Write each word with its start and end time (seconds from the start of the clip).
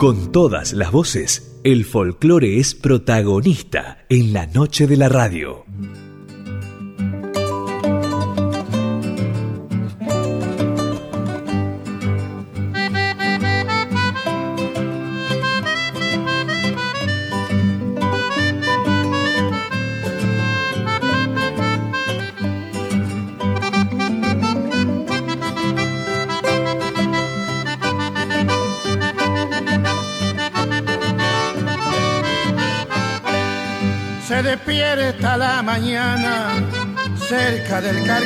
Con 0.00 0.32
todas 0.32 0.72
las 0.72 0.92
voces, 0.92 1.60
el 1.62 1.84
folclore 1.84 2.58
es 2.58 2.74
protagonista 2.74 3.98
en 4.08 4.32
la 4.32 4.46
noche 4.46 4.86
de 4.86 4.96
la 4.96 5.10
radio. 5.10 5.66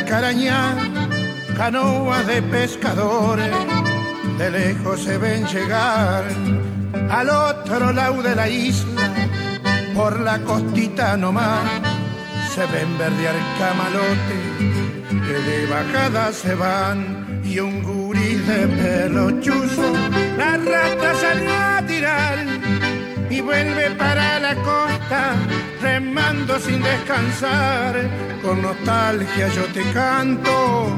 Del 0.04 0.10
Carcarañá, 0.10 0.76
canoas 1.56 2.26
de 2.26 2.42
pescadores 2.42 3.50
de 4.38 4.50
lejos 4.50 5.00
se 5.00 5.18
ven 5.18 5.46
llegar. 5.46 6.24
Al 7.10 7.28
otro 7.28 7.92
lado 7.92 8.22
de 8.22 8.34
la 8.34 8.48
isla, 8.48 9.10
por 9.94 10.20
la 10.20 10.38
costita 10.40 11.16
nomás, 11.16 11.62
se 12.54 12.66
ven 12.66 12.98
verdear 12.98 13.34
camalote 13.58 14.38
que 15.08 15.50
de 15.50 15.66
bajada 15.66 16.32
se 16.32 16.54
van 16.54 17.40
y 17.44 17.58
un 17.58 17.82
gurí 17.82 18.34
de 18.36 18.66
pelo 18.68 19.40
chuzo, 19.40 19.92
la 20.36 20.56
rata 20.56 21.14
salió 21.14 21.52
a 21.52 21.86
tirar 21.86 22.38
y 23.34 23.40
vuelve 23.40 23.90
para 23.98 24.38
la 24.38 24.54
costa 24.54 25.34
remando 25.82 26.58
sin 26.60 26.80
descansar. 26.82 28.08
Con 28.42 28.62
nostalgia 28.62 29.48
yo 29.48 29.64
te 29.72 29.82
canto, 29.92 30.88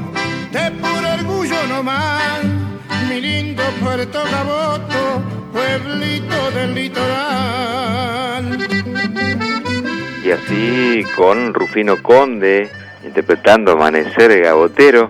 de 0.51 0.71
puro 0.71 1.13
orgullo 1.19 1.67
nomás, 1.67 2.43
mi 3.09 3.21
lindo 3.21 3.63
Puerto 3.81 4.23
Gaboto, 4.31 5.23
pueblito 5.51 6.51
del 6.51 6.75
litoral. 6.75 8.57
Y 10.23 10.31
así 10.31 11.03
con 11.15 11.53
Rufino 11.53 12.03
Conde 12.03 12.69
interpretando 13.03 13.71
Amanecer 13.71 14.41
Gabotero, 14.41 15.09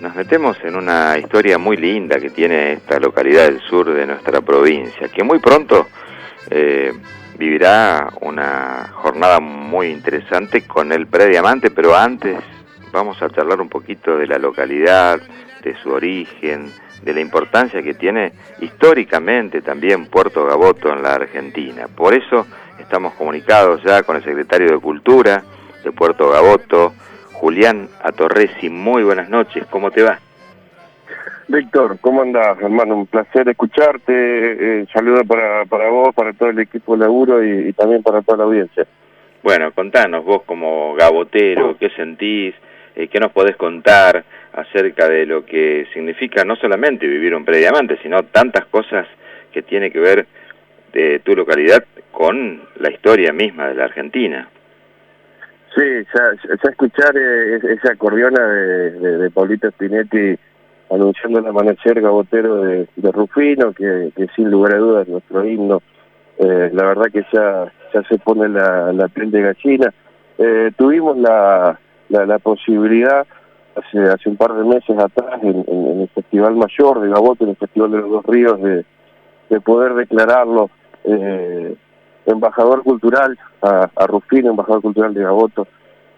nos 0.00 0.14
metemos 0.14 0.58
en 0.62 0.76
una 0.76 1.16
historia 1.16 1.56
muy 1.56 1.78
linda 1.78 2.18
que 2.18 2.28
tiene 2.28 2.72
esta 2.72 2.98
localidad 2.98 3.44
del 3.44 3.60
sur 3.60 3.94
de 3.94 4.06
nuestra 4.06 4.42
provincia, 4.42 5.08
que 5.08 5.22
muy 5.22 5.38
pronto 5.38 5.86
eh, 6.50 6.92
vivirá 7.38 8.12
una 8.20 8.90
jornada 8.92 9.40
muy 9.40 9.88
interesante 9.88 10.66
con 10.66 10.92
el 10.92 11.06
prediamante, 11.06 11.70
pero 11.70 11.96
antes 11.96 12.38
vamos 12.92 13.20
a 13.22 13.28
charlar 13.30 13.60
un 13.60 13.68
poquito 13.68 14.16
de 14.16 14.26
la 14.26 14.38
localidad, 14.38 15.20
de 15.62 15.76
su 15.82 15.90
origen, 15.90 16.70
de 17.02 17.12
la 17.12 17.20
importancia 17.20 17.82
que 17.82 17.94
tiene 17.94 18.32
históricamente 18.60 19.60
también 19.62 20.06
Puerto 20.06 20.46
Gaboto 20.46 20.92
en 20.92 21.02
la 21.02 21.14
Argentina. 21.14 21.88
Por 21.88 22.14
eso 22.14 22.46
estamos 22.78 23.14
comunicados 23.14 23.82
ya 23.82 24.02
con 24.02 24.16
el 24.16 24.24
secretario 24.24 24.72
de 24.72 24.78
Cultura 24.78 25.42
de 25.84 25.92
Puerto 25.92 26.30
Gaboto, 26.30 26.94
Julián 27.32 27.88
Atorresi. 28.02 28.70
Muy 28.70 29.02
buenas 29.02 29.28
noches, 29.28 29.64
¿cómo 29.70 29.90
te 29.90 30.02
va? 30.02 30.18
Víctor, 31.48 31.98
¿cómo 32.00 32.22
andás, 32.22 32.58
hermano? 32.60 32.96
Un 32.96 33.06
placer 33.06 33.48
escucharte. 33.48 34.12
Eh, 34.12 34.86
saludo 34.92 35.24
para, 35.24 35.64
para 35.64 35.88
vos, 35.88 36.14
para 36.14 36.32
todo 36.32 36.50
el 36.50 36.58
equipo 36.58 36.96
de 36.96 37.04
laburo 37.04 37.44
y, 37.44 37.72
también 37.72 38.02
para 38.02 38.22
toda 38.22 38.38
la 38.38 38.44
audiencia. 38.44 38.86
Bueno, 39.42 39.70
contanos 39.72 40.24
vos 40.24 40.42
como 40.42 40.94
gabotero, 40.94 41.76
¿qué 41.78 41.90
sentís? 41.90 42.54
Eh, 42.96 43.08
¿Qué 43.08 43.20
nos 43.20 43.30
podés 43.30 43.56
contar 43.56 44.24
acerca 44.52 45.08
de 45.08 45.24
lo 45.24 45.44
que 45.44 45.86
significa 45.92 46.44
no 46.44 46.56
solamente 46.56 47.06
vivir 47.06 47.34
un 47.34 47.44
prediamante, 47.44 47.98
sino 48.02 48.24
tantas 48.24 48.64
cosas 48.66 49.06
que 49.52 49.62
tiene 49.62 49.90
que 49.90 50.00
ver 50.00 50.26
de 50.92 51.20
tu 51.20 51.36
localidad 51.36 51.84
con 52.10 52.62
la 52.76 52.90
historia 52.90 53.32
misma 53.32 53.68
de 53.68 53.74
la 53.74 53.84
Argentina? 53.84 54.48
Sí, 55.76 55.82
ya, 55.82 56.68
escuchar 56.70 57.14
eh, 57.16 57.60
esa 57.74 57.92
acordeona 57.92 58.44
de, 58.46 58.90
de, 58.92 59.18
de 59.18 59.30
Paulito 59.30 59.70
Spinetti 59.70 60.36
anunciando 60.90 61.38
el 61.38 61.46
amanecer 61.46 62.00
gabotero 62.00 62.62
de, 62.62 62.86
Rufino, 63.12 63.72
que, 63.72 64.12
sin 64.34 64.50
lugar 64.50 64.74
a 64.74 64.78
dudas 64.78 65.06
es 65.06 65.12
nuestro 65.12 65.44
himno. 65.44 65.82
Eh, 66.38 66.70
la 66.72 66.84
verdad 66.84 67.06
que 67.12 67.24
ya, 67.32 67.72
ya 67.94 68.02
se 68.08 68.18
pone 68.18 68.48
la, 68.48 68.92
la 68.92 69.08
piel 69.08 69.30
de 69.30 69.42
gallina. 69.42 69.92
Eh, 70.38 70.70
tuvimos 70.76 71.16
la, 71.16 71.78
la, 72.08 72.38
posibilidad 72.38 73.26
hace, 73.74 74.28
un 74.28 74.36
par 74.36 74.54
de 74.54 74.64
meses 74.64 74.98
atrás 74.98 75.42
en, 75.42 75.64
el 76.00 76.08
Festival 76.14 76.56
Mayor 76.56 77.00
de 77.00 77.08
Gaboto, 77.08 77.44
en 77.44 77.50
el 77.50 77.56
Festival 77.56 77.90
de 77.90 77.98
los 77.98 78.10
Dos 78.10 78.26
Ríos, 78.26 78.60
de, 78.62 78.84
de 79.48 79.60
poder 79.60 79.94
declararlo 79.94 80.70
eh, 81.04 81.74
embajador 82.26 82.82
cultural 82.82 83.38
a, 83.62 84.06
Rufino, 84.06 84.50
embajador 84.50 84.82
cultural 84.82 85.14
de 85.14 85.22
Gaboto, 85.22 85.66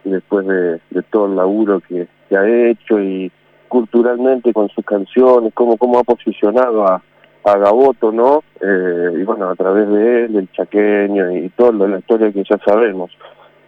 después 0.04 0.46
de, 0.46 0.80
de 0.90 1.02
todo 1.10 1.26
el 1.26 1.36
laburo 1.36 1.80
que 1.80 2.08
ha 2.36 2.48
hecho 2.48 2.98
y 3.00 3.30
culturalmente 3.68 4.52
con 4.52 4.68
sus 4.70 4.84
canciones, 4.84 5.52
cómo, 5.54 5.76
cómo 5.76 5.98
ha 5.98 6.04
posicionado 6.04 6.86
a, 6.86 7.02
a 7.44 7.58
Gaboto, 7.58 8.12
¿no? 8.12 8.42
Eh, 8.60 9.20
y 9.20 9.22
bueno, 9.24 9.48
a 9.48 9.54
través 9.54 9.88
de 9.88 10.24
él, 10.24 10.36
el 10.36 10.52
chaqueño 10.52 11.30
y 11.36 11.48
toda 11.50 11.86
la 11.86 11.98
historia 11.98 12.32
que 12.32 12.44
ya 12.48 12.58
sabemos. 12.64 13.10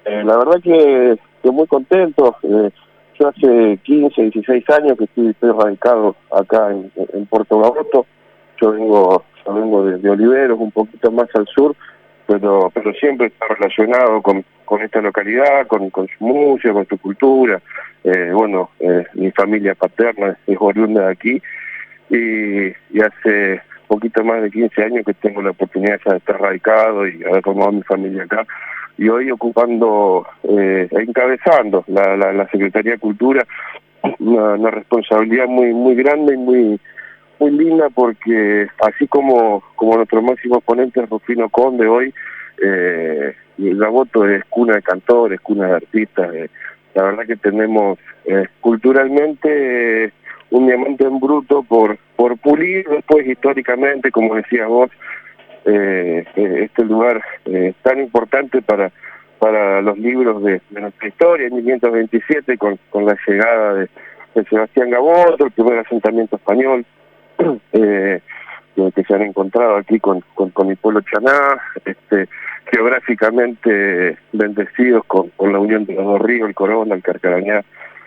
Eh, 0.04 0.22
la 0.24 0.36
verdad 0.36 0.60
que 0.62 1.12
estoy 1.12 1.52
muy 1.52 1.66
contento. 1.66 2.36
Eh, 2.42 2.70
yo 3.18 3.28
hace 3.28 3.78
15, 3.82 4.22
16 4.22 4.70
años 4.70 4.98
que 4.98 5.04
estoy, 5.04 5.34
radicado 5.40 6.16
acá 6.32 6.70
en, 6.70 6.90
en 7.12 7.26
Puerto 7.26 7.60
Gaboto. 7.60 8.06
Yo 8.60 8.72
vengo, 8.72 9.24
yo 9.44 9.54
vengo 9.54 9.84
de, 9.84 9.98
de 9.98 10.10
Oliveros, 10.10 10.58
un 10.58 10.70
poquito 10.70 11.10
más 11.10 11.28
al 11.34 11.46
sur, 11.46 11.74
pero 12.26 12.70
pero 12.72 12.92
siempre 12.94 13.28
está 13.28 13.46
relacionado 13.48 14.22
con, 14.22 14.44
con 14.70 14.82
esta 14.82 15.00
localidad, 15.00 15.66
con, 15.66 15.90
su 15.90 16.24
música, 16.24 16.72
con 16.72 16.86
su 16.86 16.96
cultura. 16.98 17.60
Eh, 18.04 18.30
bueno, 18.32 18.70
eh, 18.78 19.04
mi 19.14 19.32
familia 19.32 19.74
paterna 19.74 20.38
es 20.46 20.56
oriunda 20.60 21.06
de 21.06 21.12
aquí 21.12 21.42
y, 22.08 23.00
hace 23.00 23.62
poquito 23.88 24.22
más 24.22 24.40
de 24.42 24.50
15 24.52 24.84
años 24.84 25.04
que 25.04 25.14
tengo 25.14 25.42
la 25.42 25.50
oportunidad 25.50 25.98
de 26.06 26.18
estar 26.18 26.40
radicado 26.40 27.08
y 27.08 27.20
haber 27.24 27.42
formado 27.42 27.72
mi 27.72 27.82
familia 27.82 28.22
acá 28.22 28.46
y 28.96 29.08
hoy 29.08 29.32
ocupando, 29.32 30.24
eh, 30.44 30.86
encabezando 30.92 31.82
la, 31.88 32.16
la, 32.16 32.32
la 32.32 32.48
Secretaría 32.50 32.92
de 32.92 32.98
Cultura, 32.98 33.44
una, 34.20 34.54
una 34.54 34.70
responsabilidad 34.70 35.48
muy 35.48 35.74
muy 35.74 35.96
grande 35.96 36.34
y 36.34 36.38
muy 36.38 36.80
muy 37.40 37.50
linda 37.50 37.88
porque 37.92 38.68
así 38.86 39.08
como 39.08 39.64
como 39.74 39.96
nuestro 39.96 40.22
máximo 40.22 40.58
exponente 40.58 41.04
Rufino 41.06 41.48
Conde 41.48 41.88
hoy, 41.88 42.14
eh, 42.62 43.34
la 43.60 43.88
voto 43.88 44.26
es 44.28 44.44
cuna 44.46 44.76
de 44.76 44.82
cantores, 44.82 45.40
cuna 45.40 45.68
de 45.68 45.74
artistas, 45.74 46.34
eh, 46.34 46.50
la 46.94 47.04
verdad 47.04 47.26
que 47.26 47.36
tenemos 47.36 47.98
eh, 48.24 48.46
culturalmente 48.60 50.04
eh, 50.04 50.12
un 50.50 50.66
diamante 50.66 51.04
en 51.04 51.20
bruto 51.20 51.62
por 51.62 51.98
por 52.16 52.36
pulir 52.38 52.86
después 52.88 53.26
históricamente, 53.26 54.10
como 54.10 54.34
decías 54.34 54.68
vos, 54.68 54.90
este 55.64 56.84
lugar 56.84 57.22
tan 57.82 58.00
importante 58.00 58.60
para 58.60 58.90
para 59.38 59.80
los 59.80 59.96
libros 59.98 60.42
de, 60.42 60.60
nuestra 60.70 61.08
historia, 61.08 61.46
en 61.46 61.54
1527 61.54 62.58
con, 62.58 62.78
con 62.90 63.06
la 63.06 63.16
llegada 63.26 63.74
de, 63.74 63.88
Sebastián 64.48 64.90
Gaboto, 64.90 65.46
el 65.46 65.50
primer 65.50 65.78
asentamiento 65.78 66.36
español, 66.36 66.84
que, 68.74 69.04
se 69.04 69.14
han 69.14 69.22
encontrado 69.22 69.76
aquí 69.76 69.98
con, 70.00 70.22
con, 70.34 70.50
con 70.50 70.68
mi 70.68 70.76
pueblo 70.76 71.00
chaná, 71.02 71.60
este, 71.84 72.28
geográficamente 72.70 74.16
bendecidos 74.32 75.04
con, 75.06 75.30
con 75.30 75.52
la 75.52 75.58
unión 75.58 75.84
de 75.84 75.94
los 75.94 76.04
dos 76.04 76.20
ríos, 76.20 76.48
el 76.48 76.54
Corona, 76.54 76.94
el 76.94 77.02
Carcarañá. 77.02 77.64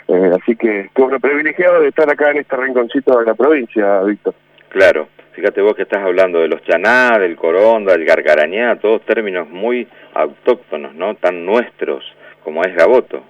Eh, 0.07 0.31
así 0.41 0.55
que 0.55 0.89
bueno 0.95 1.19
privilegiado 1.19 1.81
de 1.81 1.89
estar 1.89 2.09
acá 2.09 2.31
en 2.31 2.37
este 2.37 2.55
rinconcito 2.55 3.19
de 3.19 3.25
la 3.25 3.35
provincia, 3.35 4.01
Víctor. 4.01 4.33
Claro, 4.69 5.07
fíjate 5.33 5.61
vos 5.61 5.75
que 5.75 5.83
estás 5.83 6.03
hablando 6.03 6.39
de 6.39 6.47
los 6.47 6.61
chaná, 6.63 7.17
del 7.19 7.35
coronda, 7.35 7.93
del 7.93 8.05
carcarañá, 8.05 8.77
todos 8.79 9.01
términos 9.05 9.49
muy 9.49 9.87
autóctonos, 10.13 10.93
¿no? 10.95 11.15
Tan 11.15 11.45
nuestros 11.45 12.03
como 12.43 12.63
es 12.63 12.75
Gaboto. 12.75 13.23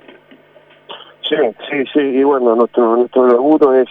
Sí, 1.27 1.35
sí, 1.69 1.83
sí, 1.93 1.99
y 1.99 2.23
bueno, 2.23 2.55
nuestro 2.55 2.97
nuestro 2.97 3.27
laburo 3.27 3.73
es 3.75 3.87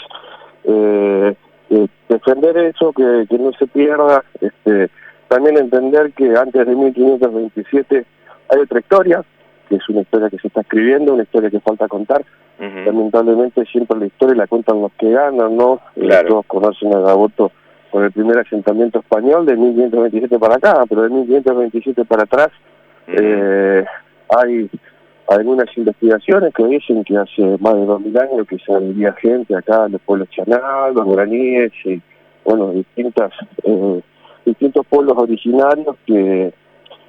eh, 0.64 1.34
eh, 1.72 1.88
defender 2.08 2.56
eso, 2.58 2.92
que, 2.92 3.26
que 3.28 3.38
no 3.38 3.52
se 3.52 3.66
pierda, 3.66 4.24
este 4.40 4.90
también 5.32 5.56
entender 5.56 6.12
que 6.12 6.36
antes 6.36 6.66
de 6.66 6.76
1527 6.76 8.04
hay 8.50 8.60
otra 8.60 8.80
historia, 8.80 9.24
que 9.66 9.76
es 9.76 9.88
una 9.88 10.02
historia 10.02 10.28
que 10.28 10.36
se 10.36 10.48
está 10.48 10.60
escribiendo, 10.60 11.14
una 11.14 11.22
historia 11.22 11.48
que 11.48 11.60
falta 11.60 11.88
contar. 11.88 12.22
Lamentablemente 12.58 13.64
siempre 13.64 13.98
la 13.98 14.06
historia 14.06 14.36
la 14.36 14.46
cuentan 14.46 14.82
los 14.82 14.92
que 14.92 15.10
ganan, 15.10 15.56
¿no? 15.56 15.80
Eh, 15.96 16.08
todos 16.28 16.44
conocen 16.46 16.94
a 16.94 17.00
Gaboto 17.00 17.50
con 17.90 18.04
el 18.04 18.12
primer 18.12 18.38
asentamiento 18.38 19.00
español 19.00 19.46
de 19.46 19.56
1527 19.56 20.38
para 20.38 20.56
acá, 20.56 20.84
pero 20.86 21.02
de 21.02 21.08
1527 21.08 22.04
para 22.04 22.24
atrás 22.24 22.50
eh, 23.08 23.84
hay 24.28 24.70
algunas 25.28 25.66
investigaciones 25.76 26.52
que 26.54 26.64
dicen 26.64 27.04
que 27.04 27.16
hace 27.16 27.56
más 27.60 27.74
de 27.74 27.86
2000 27.86 28.18
años 28.18 28.46
que 28.48 28.58
se 28.58 28.78
vivía 28.78 29.12
gente 29.14 29.54
acá 29.54 29.88
los 29.88 30.00
pueblos 30.02 30.28
chanal, 30.30 30.94
los 30.94 31.04
guaraníes 31.04 31.72
y 31.84 32.00
bueno, 32.44 32.70
distintas 32.70 33.32
eh, 33.62 34.00
distintos 34.44 34.86
pueblos 34.86 35.16
originarios 35.16 35.96
que 36.06 36.52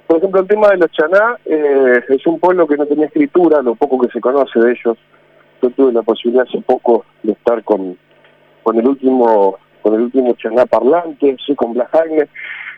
por 0.06 0.18
ejemplo, 0.18 0.42
el 0.42 0.48
tema 0.48 0.68
de 0.68 0.76
los 0.76 0.90
chaná 0.92 1.38
eh, 1.46 2.00
es 2.08 2.26
un 2.26 2.38
pueblo 2.38 2.66
que 2.66 2.76
no 2.76 2.86
tenía 2.86 3.06
escritura, 3.06 3.62
lo 3.62 3.74
poco 3.74 3.98
que 3.98 4.12
se 4.12 4.20
conoce 4.20 4.60
de 4.60 4.72
ellos. 4.72 4.98
Yo 5.62 5.70
tuve 5.70 5.92
la 5.92 6.02
posibilidad 6.02 6.46
hace 6.46 6.60
poco 6.60 7.06
de 7.22 7.32
estar 7.32 7.64
con, 7.64 7.96
con 8.62 8.78
el 8.78 8.86
último 8.86 9.58
con 9.80 9.94
el 9.94 10.02
último 10.02 10.34
chaná 10.34 10.64
parlante, 10.64 11.36
sí, 11.46 11.54
con 11.54 11.74
Blas 11.74 11.90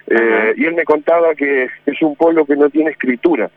eh, 0.08 0.54
y 0.56 0.64
él 0.64 0.74
me 0.74 0.84
contaba 0.84 1.34
que 1.34 1.68
es 1.84 2.02
un 2.02 2.16
pueblo 2.16 2.44
que 2.44 2.56
no 2.56 2.68
tiene 2.68 2.90
escritura. 2.90 3.50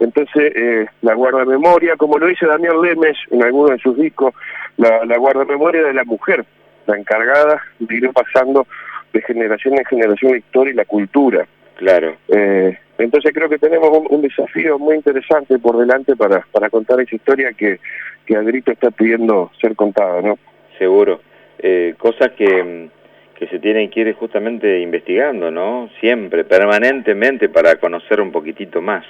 Entonces, 0.00 0.52
eh, 0.56 0.86
la 1.02 1.14
guarda 1.14 1.44
memoria, 1.44 1.94
como 1.96 2.18
lo 2.18 2.26
dice 2.26 2.46
Daniel 2.46 2.80
Lemes 2.82 3.16
en 3.30 3.42
alguno 3.42 3.70
de 3.70 3.78
sus 3.78 3.96
discos, 3.96 4.34
la, 4.76 5.04
la 5.04 5.18
guarda 5.18 5.44
memoria 5.44 5.82
de 5.82 5.94
la 5.94 6.04
mujer, 6.04 6.44
la 6.86 6.96
encargada 6.96 7.62
de 7.78 7.96
ir 7.96 8.10
pasando 8.10 8.66
de 9.12 9.22
generación 9.22 9.78
en 9.78 9.84
generación 9.84 10.32
la 10.32 10.38
historia 10.38 10.72
y 10.72 10.76
la 10.76 10.84
cultura. 10.84 11.46
Claro. 11.76 12.16
Eh, 12.28 12.78
entonces 12.98 13.32
creo 13.34 13.48
que 13.48 13.58
tenemos 13.58 13.90
un, 14.10 14.22
desafío 14.22 14.78
muy 14.78 14.96
interesante 14.96 15.58
por 15.58 15.78
delante 15.78 16.14
para, 16.16 16.46
para 16.52 16.68
contar 16.68 17.00
esa 17.00 17.16
historia 17.16 17.52
que, 17.52 17.80
que 18.26 18.36
a 18.36 18.42
grito 18.42 18.72
está 18.72 18.90
pidiendo 18.90 19.50
ser 19.60 19.74
contada, 19.74 20.20
¿no? 20.20 20.38
Seguro. 20.78 21.20
Eh, 21.58 21.94
cosas 21.98 22.32
que, 22.32 22.88
que 23.34 23.46
se 23.48 23.58
tienen 23.58 23.90
que 23.90 24.00
ir 24.00 24.14
justamente 24.14 24.80
investigando, 24.80 25.50
¿no? 25.50 25.88
Siempre, 26.00 26.44
permanentemente, 26.44 27.48
para 27.48 27.76
conocer 27.76 28.20
un 28.20 28.32
poquitito 28.32 28.82
más. 28.82 29.04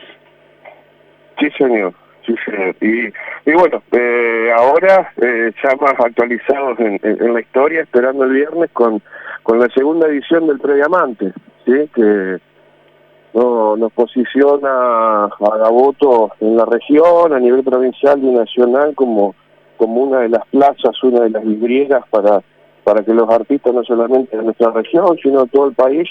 Sí, 1.40 1.48
señor. 1.58 1.94
Sí, 2.26 2.34
señor. 2.44 2.76
Y, 2.80 3.06
y 3.50 3.54
bueno, 3.54 3.82
eh, 3.92 4.52
ahora 4.54 5.12
eh, 5.20 5.50
ya 5.62 5.74
más 5.80 5.94
actualizados 5.98 6.78
en, 6.78 7.00
en, 7.02 7.34
la 7.34 7.40
historia, 7.40 7.82
esperando 7.82 8.24
el 8.24 8.32
viernes 8.32 8.70
con, 8.72 9.02
con 9.42 9.58
la 9.58 9.68
segunda 9.74 10.06
edición 10.06 10.46
del 10.46 10.60
Prediamante, 10.60 11.32
¿sí? 11.64 11.88
Que 11.94 12.38
no, 13.32 13.76
nos 13.76 13.92
posiciona 13.92 15.24
a 15.24 15.56
Gaboto 15.58 16.32
en 16.40 16.56
la 16.56 16.66
región, 16.66 17.32
a 17.32 17.40
nivel 17.40 17.62
provincial 17.62 18.22
y 18.22 18.30
nacional, 18.32 18.94
como, 18.94 19.34
como 19.76 20.02
una 20.02 20.20
de 20.20 20.28
las 20.28 20.46
plazas, 20.48 21.02
una 21.02 21.20
de 21.20 21.30
las 21.30 21.44
vidrieras 21.44 22.04
para, 22.10 22.42
para 22.84 23.02
que 23.02 23.14
los 23.14 23.28
artistas, 23.30 23.72
no 23.72 23.82
solamente 23.84 24.36
de 24.36 24.42
nuestra 24.42 24.72
región, 24.72 25.16
sino 25.22 25.44
de 25.44 25.48
todo 25.50 25.68
el 25.68 25.74
país, 25.74 26.08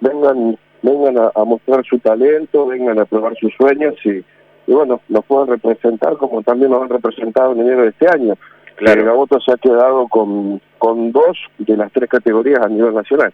vengan, 0.00 0.56
vengan 0.82 1.30
a, 1.34 1.44
mostrar 1.44 1.84
su 1.84 1.98
talento, 1.98 2.66
vengan 2.66 2.98
a 2.98 3.04
probar 3.04 3.34
sus 3.36 3.52
sueños 3.54 3.94
y, 4.04 4.22
y 4.70 4.72
bueno, 4.72 5.00
nos 5.08 5.24
puedan 5.24 5.48
representar 5.48 6.16
como 6.16 6.44
también 6.44 6.70
nos 6.70 6.80
han 6.80 6.90
representado 6.90 7.52
en 7.52 7.62
enero 7.62 7.82
de 7.82 7.88
este 7.88 8.06
año. 8.06 8.36
Claro. 8.76 9.04
Gaboto 9.04 9.40
se 9.40 9.50
ha 9.50 9.56
quedado 9.56 10.06
con, 10.06 10.60
con 10.78 11.10
dos 11.10 11.36
de 11.58 11.76
las 11.76 11.90
tres 11.90 12.08
categorías 12.08 12.60
a 12.64 12.68
nivel 12.68 12.94
nacional. 12.94 13.32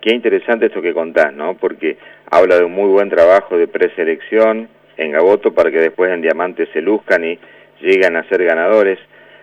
Qué 0.00 0.12
interesante 0.12 0.66
esto 0.66 0.82
que 0.82 0.92
contás, 0.92 1.32
¿no? 1.32 1.54
Porque 1.54 1.96
habla 2.28 2.56
de 2.56 2.64
un 2.64 2.72
muy 2.72 2.88
buen 2.90 3.08
trabajo 3.08 3.56
de 3.56 3.68
preselección 3.68 4.68
en 4.96 5.12
Gaboto 5.12 5.54
para 5.54 5.70
que 5.70 5.78
después 5.78 6.10
en 6.10 6.22
Diamante 6.22 6.66
se 6.72 6.82
luzcan 6.82 7.22
y 7.22 7.38
lleguen 7.80 8.16
a 8.16 8.28
ser 8.28 8.42
ganadores. 8.42 8.98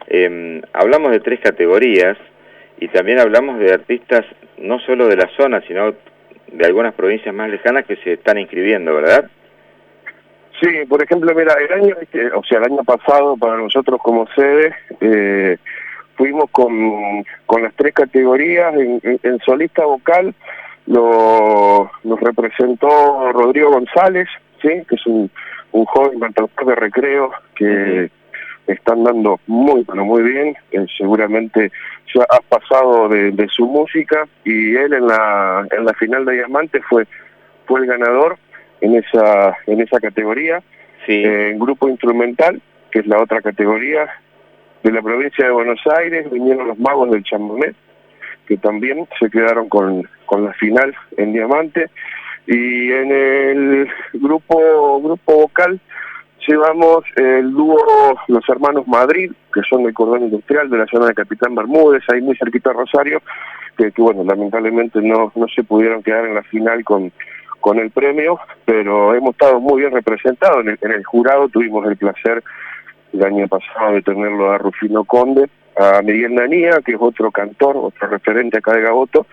Eh, 0.07 0.61
hablamos 0.73 1.11
de 1.11 1.21
tres 1.21 1.39
categorías 1.39 2.17
y 2.77 2.89
también 2.89 3.19
hablamos 3.21 3.57
de 3.57 3.71
artistas 3.71 4.25
no 4.57 4.79
solo 4.79 5.07
de 5.07 5.15
la 5.15 5.29
zona, 5.37 5.61
sino 5.65 5.93
de 6.51 6.65
algunas 6.65 6.93
provincias 6.93 7.33
más 7.33 7.49
lejanas 7.49 7.85
que 7.85 7.95
se 8.03 8.13
están 8.13 8.37
inscribiendo, 8.37 8.93
¿verdad? 8.93 9.31
Sí, 10.61 10.67
por 10.87 11.01
ejemplo, 11.03 11.33
mira, 11.33 11.53
el 11.53 11.73
año, 11.73 11.95
este, 11.99 12.31
o 12.33 12.43
sea, 12.43 12.59
el 12.59 12.65
año 12.65 12.83
pasado 12.83 13.35
para 13.35 13.57
nosotros 13.57 13.99
como 14.03 14.27
sede, 14.35 14.75
eh, 14.99 15.57
fuimos 16.15 16.51
con, 16.51 17.25
con 17.47 17.63
las 17.63 17.73
tres 17.73 17.95
categorías, 17.95 18.71
en, 18.75 19.39
solista 19.43 19.85
vocal 19.85 20.35
lo, 20.85 21.89
nos 22.03 22.19
representó 22.19 23.31
Rodrigo 23.31 23.71
González, 23.71 24.27
¿sí? 24.61 24.69
que 24.87 24.95
es 24.95 25.07
un, 25.07 25.31
un 25.71 25.85
joven 25.85 26.19
cantautor 26.19 26.67
de 26.67 26.75
recreo 26.75 27.31
que 27.55 28.11
están 28.67 29.03
dando 29.03 29.39
muy, 29.47 29.83
pero 29.83 30.05
muy 30.05 30.21
bien, 30.21 30.55
eh, 30.71 30.85
seguramente 30.95 31.71
ya 32.13 32.23
ha 32.29 32.39
pasado 32.39 33.09
de, 33.09 33.47
su 33.51 33.65
música 33.65 34.27
y 34.43 34.75
él 34.75 34.93
en 34.93 35.07
la, 35.07 35.65
en 35.71 35.85
la 35.85 35.93
final 35.93 36.25
de 36.25 36.33
Diamante 36.33 36.81
fue, 36.87 37.07
fue 37.65 37.79
el 37.79 37.87
ganador 37.87 38.37
en 38.81 38.95
esa, 38.95 39.57
en 39.67 39.81
esa 39.81 39.99
categoría. 39.99 40.61
Sí. 41.05 41.13
Eh, 41.13 41.51
en 41.51 41.59
grupo 41.59 41.87
instrumental, 41.89 42.61
que 42.91 42.99
es 42.99 43.07
la 43.07 43.21
otra 43.21 43.41
categoría, 43.41 44.09
de 44.83 44.91
la 44.91 45.01
provincia 45.01 45.45
de 45.45 45.51
Buenos 45.51 45.79
Aires 45.97 46.29
vinieron 46.31 46.67
los 46.67 46.79
magos 46.79 47.11
del 47.11 47.23
chamamé, 47.23 47.73
que 48.47 48.57
también 48.57 49.07
se 49.19 49.29
quedaron 49.29 49.69
con, 49.69 50.07
con 50.25 50.43
la 50.43 50.53
final 50.53 50.93
en 51.17 51.33
Diamante. 51.33 51.89
Y 52.47 52.91
en 52.91 53.11
el 53.11 53.89
grupo, 54.13 54.99
grupo 55.01 55.35
vocal 55.35 55.79
llevamos 56.47 57.03
el 57.15 57.51
dúo 57.51 57.77
Los 58.27 58.47
Hermanos 58.49 58.87
Madrid, 58.87 59.31
que 59.53 59.61
son 59.69 59.83
del 59.83 59.93
cordón 59.93 60.23
industrial 60.23 60.69
de 60.69 60.79
la 60.79 60.87
zona 60.87 61.07
de 61.07 61.13
Capitán 61.13 61.53
Bermúdez, 61.53 62.03
ahí 62.11 62.21
muy 62.21 62.35
cerquita 62.35 62.71
de 62.71 62.77
Rosario, 62.77 63.21
que, 63.77 63.91
bueno, 63.97 64.23
lamentablemente 64.23 65.01
no, 65.01 65.31
no 65.35 65.47
se 65.47 65.63
pudieron 65.63 66.03
quedar 66.03 66.25
en 66.25 66.35
la 66.35 66.43
final 66.43 66.83
con, 66.83 67.11
con 67.61 67.79
el 67.79 67.91
premio, 67.91 68.39
pero 68.65 69.15
hemos 69.15 69.31
estado 69.31 69.59
muy 69.61 69.81
bien 69.81 69.93
representados. 69.93 70.61
En 70.61 70.69
el, 70.69 70.79
en 70.81 70.91
el 70.91 71.05
jurado 71.05 71.47
tuvimos 71.47 71.87
el 71.87 71.95
placer 71.95 72.43
el 73.13 73.23
año 73.23 73.47
pasado 73.47 73.93
de 73.93 74.01
tenerlo 74.01 74.51
a 74.51 74.57
Rufino 74.57 75.03
Conde, 75.03 75.49
a 75.77 76.01
Miguel 76.01 76.35
Nanía, 76.35 76.81
que 76.83 76.93
es 76.93 76.97
otro 76.99 77.31
cantor, 77.31 77.77
otro 77.77 78.07
referente 78.07 78.57
acá 78.57 78.73
de 78.73 78.81
Gaboto, 78.81 79.25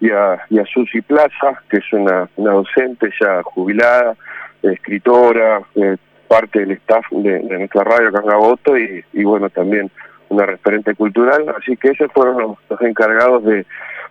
y 0.00 0.10
a, 0.10 0.38
Susi 0.72 1.00
Plaza, 1.02 1.62
que 1.68 1.78
es 1.78 1.92
una, 1.92 2.28
una 2.36 2.52
docente 2.52 3.10
ya 3.20 3.42
jubilada, 3.42 4.16
escritora, 4.62 5.62
eh, 5.76 5.96
parte 6.26 6.60
del 6.60 6.72
staff 6.72 7.04
de, 7.10 7.40
nuestra 7.40 7.84
radio 7.84 8.08
acá 8.08 8.20
en 8.20 8.26
Gaboto, 8.26 8.76
y, 8.76 9.04
y 9.12 9.24
bueno, 9.24 9.48
también 9.50 9.90
una 10.28 10.46
referente 10.46 10.94
cultural, 10.94 11.44
así 11.58 11.76
que 11.76 11.90
esos 11.90 12.10
fueron 12.12 12.56
los, 12.68 12.80
encargados 12.80 13.44
de, 13.44 13.64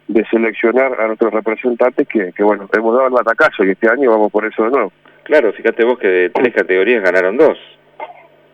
de, 0.07 0.25
seleccionar 0.25 1.00
a 1.00 1.07
nuestros 1.07 1.33
representantes 1.33 2.07
que, 2.07 2.31
que, 2.33 2.44
bueno, 2.44 2.69
hemos 2.73 2.94
dado 2.94 3.07
el 3.07 3.13
batacazo 3.13 3.63
y 3.63 3.71
este 3.71 3.89
año 3.89 4.12
vamos 4.12 4.31
por 4.31 4.45
eso 4.45 4.63
de 4.63 4.72
nuevo. 4.72 4.91
Claro, 5.24 5.53
fíjate 5.53 5.83
vos 5.83 5.98
que 5.98 6.07
de 6.07 6.29
tres 6.29 6.53
categorías 6.53 7.03
ganaron 7.03 7.38
dos. 7.38 7.57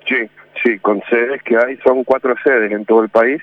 Sí, 0.08 0.30
Sí, 0.64 0.78
con 0.80 1.02
sedes 1.10 1.42
que 1.44 1.58
hay, 1.58 1.78
son 1.78 2.04
cuatro 2.04 2.36
sedes 2.44 2.72
en 2.72 2.86
todo 2.86 3.04
el 3.04 3.10
país 3.10 3.42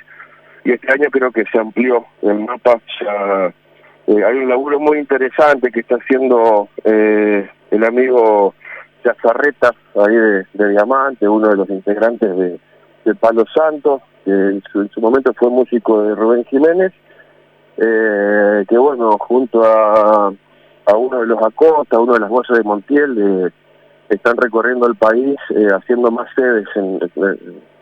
y 0.64 0.72
este 0.72 0.92
año 0.92 1.08
creo 1.10 1.30
que 1.30 1.44
se 1.50 1.58
amplió 1.58 2.04
el 2.22 2.40
mapa. 2.40 2.80
Ya, 3.00 3.52
eh, 4.08 4.24
hay 4.24 4.36
un 4.38 4.48
laburo 4.48 4.78
muy 4.78 4.98
interesante 4.98 5.70
que 5.70 5.80
está 5.80 5.96
haciendo 5.96 6.68
eh, 6.84 7.48
el 7.70 7.84
amigo 7.84 8.54
Chazarreta, 9.02 9.72
ahí 9.94 10.14
de, 10.52 10.68
Diamante, 10.70 11.28
uno 11.28 11.48
de 11.48 11.56
los 11.56 11.70
integrantes 11.70 12.36
de, 12.36 12.58
Palo 13.20 13.44
Santo, 13.54 14.02
que 14.24 14.32
en 14.32 14.62
su, 14.72 15.00
momento 15.00 15.32
fue 15.34 15.48
músico 15.48 16.02
de 16.02 16.16
Rubén 16.16 16.44
Jiménez, 16.46 16.92
eh, 17.76 18.64
que 18.68 18.78
bueno, 18.78 19.16
junto 19.18 19.62
a, 19.62 20.32
a 20.86 20.96
uno 20.96 21.20
de 21.20 21.26
los 21.26 21.42
Acosta, 21.42 21.98
uno 21.98 22.14
de 22.14 22.20
las 22.20 22.30
voces 22.30 22.56
de 22.56 22.64
Montiel, 22.64 23.14
de 23.14 23.52
están 24.08 24.36
recorriendo 24.36 24.86
el 24.86 24.96
país 24.96 25.36
eh, 25.50 25.68
haciendo 25.72 26.10
más 26.10 26.28
sedes 26.34 26.66
en, 26.76 27.00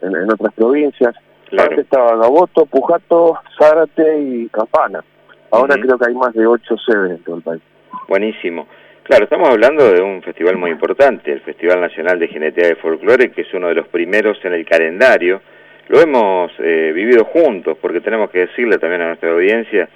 en, 0.02 0.32
otras 0.32 0.54
provincias. 0.54 1.14
Antes 1.52 1.80
estaba 1.80 2.16
Gaboto, 2.16 2.66
Pujato, 2.66 3.38
Zárate 3.58 4.20
y 4.20 4.48
Campana. 4.48 5.04
Ahora 5.50 5.76
creo 5.76 5.98
que 5.98 6.08
hay 6.08 6.14
más 6.14 6.32
de 6.34 6.46
ocho 6.46 6.76
sedes 6.78 7.12
en 7.12 7.24
todo 7.24 7.36
el 7.36 7.42
país. 7.42 7.62
Buenísimo. 8.08 8.66
Claro, 9.04 9.24
estamos 9.24 9.50
hablando 9.50 9.92
de 9.92 10.00
un 10.00 10.22
festival 10.22 10.56
muy 10.56 10.70
importante, 10.70 11.30
el 11.30 11.42
Festival 11.42 11.80
Nacional 11.80 12.18
de 12.18 12.26
Genetea 12.26 12.68
de 12.68 12.76
Folclore, 12.76 13.30
que 13.32 13.42
es 13.42 13.52
uno 13.52 13.68
de 13.68 13.74
los 13.74 13.86
primeros 13.88 14.38
en 14.44 14.54
el 14.54 14.64
calendario. 14.64 15.42
Lo 15.88 16.00
hemos 16.00 16.52
eh, 16.58 16.92
vivido 16.94 17.24
juntos, 17.24 17.76
porque 17.80 18.00
tenemos 18.00 18.30
que 18.30 18.46
decirle 18.46 18.78
también 18.78 19.02
a 19.02 19.08
nuestra 19.08 19.30
audiencia 19.30 19.88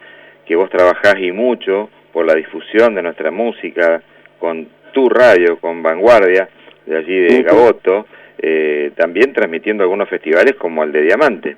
que 0.47 0.57
vos 0.57 0.71
trabajás 0.71 1.16
y 1.18 1.33
mucho 1.33 1.88
por 2.12 2.26
la 2.26 2.35
difusión 2.35 2.95
de 2.95 3.02
nuestra 3.02 3.30
música, 3.30 4.02
con 4.38 4.68
tu 4.92 5.09
radio 5.09 5.59
con 5.59 5.83
Vanguardia, 5.83 6.49
de 6.87 6.97
allí 6.97 7.21
de 7.21 7.42
Gaboto, 7.42 8.07
eh, 8.38 8.92
también 8.97 9.33
transmitiendo 9.33 9.83
algunos 9.83 10.09
festivales 10.09 10.54
como 10.57 10.85
el 10.85 10.92
de 10.92 11.02
Diamante. 11.02 11.57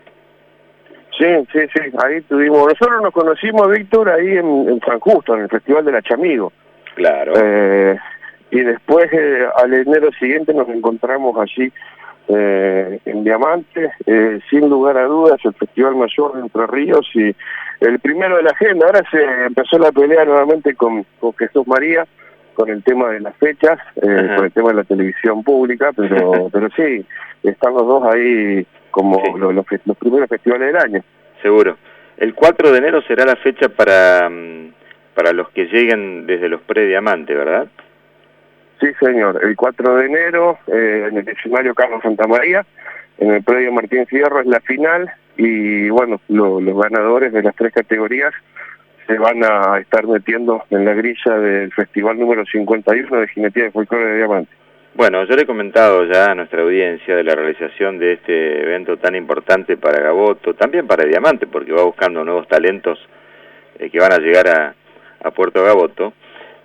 Sí, 1.19 1.27
sí, 1.53 1.61
sí, 1.75 1.83
ahí 2.03 2.23
tuvimos, 2.23 2.67
nosotros 2.67 3.03
nos 3.03 3.13
conocimos, 3.13 3.71
Víctor, 3.71 4.09
ahí 4.09 4.39
en, 4.39 4.81
San 4.87 4.99
Justo, 5.01 5.35
en 5.35 5.43
el 5.43 5.49
Festival 5.49 5.85
del 5.85 5.97
Achamigo. 5.97 6.53
Claro. 6.95 7.35
Eh, 7.37 7.99
y 8.51 8.61
después, 8.61 9.13
eh, 9.13 9.47
al 9.57 9.75
enero 9.75 10.09
siguiente, 10.19 10.55
nos 10.55 10.69
encontramos 10.69 11.37
allí 11.39 11.71
eh, 12.33 13.01
en 13.07 13.25
Diamante, 13.25 13.91
eh, 14.07 14.39
sin 14.49 14.69
lugar 14.69 14.97
a 14.97 15.05
dudas 15.05 15.41
el 15.45 15.55
Festival 15.55 15.97
Mayor 15.97 16.35
de 16.35 16.43
Entre 16.43 16.67
Ríos 16.69 17.11
y 17.15 17.35
el 17.81 17.99
primero 17.99 18.37
de 18.37 18.45
la 18.45 18.51
agenda. 18.51 18.87
Ahora 18.87 19.03
se 19.11 19.21
empezó 19.47 19.79
la 19.79 19.91
pelea 19.91 20.25
nuevamente 20.25 20.75
con, 20.75 21.05
con 21.19 21.35
Jesús 21.35 21.67
María, 21.67 22.07
con 22.55 22.69
el 22.69 22.85
tema 22.85 23.09
de 23.09 23.21
las 23.21 23.37
fechas, 23.37 23.81
eh, 23.97 24.35
con 24.37 24.45
el 24.45 24.53
tema 24.53 24.69
de 24.69 24.75
la 24.77 24.85
televisión 24.85 25.43
pública, 25.43 25.91
pero 25.97 26.49
pero 26.53 26.69
sí, 26.77 27.05
están 27.43 27.75
los 27.75 27.87
dos 27.87 28.05
ahí 28.15 28.65
como 28.93 29.21
los, 29.37 29.55
los, 29.55 29.67
los, 29.85 29.97
primeros 29.97 30.29
festivales 30.29 30.73
del 30.73 30.77
año. 30.77 31.05
Seguro. 31.43 31.79
El 32.17 32.35
4 32.35 32.71
de 32.71 32.79
enero 32.79 33.03
será 33.03 33.25
la 33.25 33.37
fecha 33.37 33.71
para, 33.71 34.29
mm, 34.29 34.73
para 35.15 35.33
los 35.33 35.49
que 35.51 35.65
lleguen 35.65 36.27
desde 36.27 36.49
los 36.49 36.61
pre-diamantes, 36.61 37.37
¿verdad? 37.37 37.67
Sí, 38.81 38.89
señor. 38.99 39.41
El 39.45 39.57
4 39.57 39.97
de 39.97 40.07
enero, 40.07 40.59
eh, 40.67 41.09
en 41.11 41.19
el 41.19 41.29
escenario 41.29 41.75
Carlos 41.75 42.01
Santamaría, 42.03 42.65
en 43.19 43.31
el 43.31 43.43
predio 43.43 43.73
Martín 43.73 44.07
Fierro 44.07 44.41
es 44.41 44.47
la 44.47 44.61
final 44.61 45.13
y 45.37 45.91
bueno, 45.91 46.21
los 46.29 46.83
ganadores 46.83 47.33
de 47.33 47.43
las 47.43 47.55
tres 47.55 47.73
categorías 47.75 48.33
se 49.07 49.19
van 49.19 49.45
a 49.45 49.79
estar 49.79 50.07
metiendo 50.07 50.65
en 50.71 50.87
la 50.87 50.95
grilla 50.95 51.39
del 51.39 51.73
festival 51.73 52.19
número 52.19 52.45
51 52.47 53.21
de 53.21 53.29
Jinetía 53.29 53.65
de 53.65 53.71
Folclore 53.71 54.05
de 54.07 54.17
Diamante. 54.17 54.53
Bueno, 54.95 55.25
yo 55.25 55.37
le 55.37 55.43
he 55.43 55.47
comentado 55.47 56.05
ya 56.05 56.31
a 56.31 56.35
nuestra 56.35 56.63
audiencia 56.63 57.15
de 57.15 57.25
la 57.25 57.35
realización 57.35 57.99
de 57.99 58.15
este 58.15 58.63
evento 58.63 58.97
tan 58.97 59.15
importante 59.15 59.77
para 59.77 60.03
Gaboto, 60.03 60.55
también 60.55 60.87
para 60.87 61.05
Diamante, 61.05 61.47
porque 61.47 61.73
va 61.73 61.85
buscando 61.85 62.25
nuevos 62.25 62.49
talentos 62.49 62.99
eh, 63.79 63.91
que 63.91 64.01
van 64.01 64.13
a 64.13 64.19
llegar 64.19 64.75
a 65.23 65.31
Puerto 65.33 65.63
Gaboto. 65.63 66.15